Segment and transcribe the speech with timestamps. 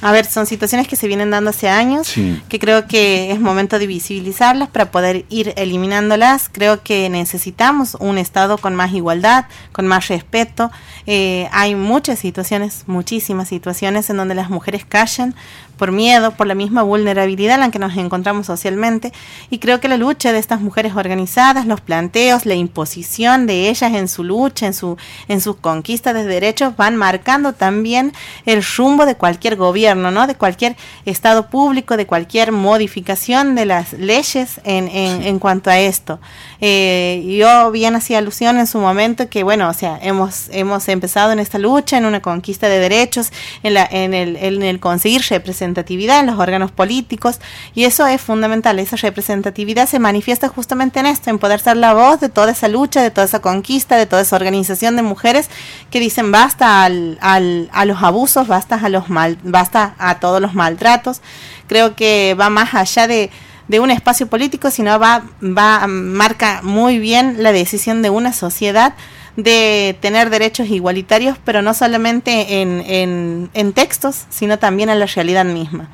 [0.00, 2.14] A ver, son situaciones que se vienen dando hace años,
[2.48, 6.48] que creo que es momento de visibilizarlas para poder ir eliminándolas.
[6.48, 10.70] Creo que necesitamos un Estado con más igualdad, con más respeto.
[11.06, 15.34] Eh, hay muchas situaciones, muchísimas situaciones en donde las mujeres callan
[15.78, 19.12] por miedo, por la misma vulnerabilidad en la que nos encontramos socialmente.
[19.48, 23.94] Y creo que la lucha de estas mujeres organizadas, los planteos, la imposición de ellas
[23.94, 28.12] en su lucha, en, su, en sus conquistas de derechos, van marcando también
[28.44, 30.26] el rumbo de cualquier gobierno, ¿no?
[30.26, 36.20] de cualquier Estado público, de cualquier modificación de las leyes en, en, cuanto a esto.
[36.60, 41.32] Eh, yo bien hacía alusión en su momento que, bueno, o sea, hemos, hemos empezado
[41.32, 43.32] en esta lucha, en una conquista de derechos,
[43.62, 47.40] en, la, en, el, en el conseguir representatividad en los órganos políticos
[47.74, 51.94] y eso es fundamental, esa representatividad se manifiesta justamente en esto, en poder ser la
[51.94, 55.48] voz de toda esa lucha, de toda esa conquista, de toda esa organización de mujeres
[55.90, 60.40] que dicen basta al, al, a los abusos, basta a los mal, basta a todos
[60.40, 61.20] los maltratos.
[61.66, 63.30] Creo que va más allá de,
[63.68, 68.94] de un espacio político, sino va, va, marca muy bien la decisión de una sociedad
[69.36, 75.44] de tener derechos igualitarios, pero no solamente en, en, textos, sino también en la realidad
[75.44, 75.88] misma.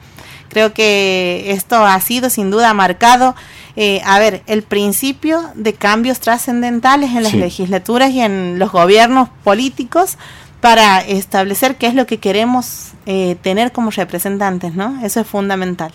[0.49, 3.35] Creo que esto ha sido sin duda marcado,
[3.77, 9.29] eh, a ver, el principio de cambios trascendentales en las legislaturas y en los gobiernos
[9.43, 10.17] políticos
[10.65, 14.99] para establecer qué es lo que queremos eh, tener como representantes, ¿no?
[15.05, 15.93] Eso es fundamental.